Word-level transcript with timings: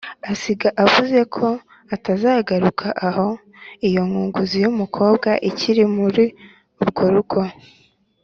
Asiga 0.31 0.67
avuze 0.85 1.19
ko 1.35 1.47
atazagaruka 1.95 2.87
aho 3.07 3.27
iyo 3.87 4.01
nkunguzi 4.09 4.57
y' 4.63 4.69
umukobwa 4.71 5.29
ikiri 5.49 5.83
muri 5.95 6.23
urwo 6.81 7.05
rugo 7.15 7.41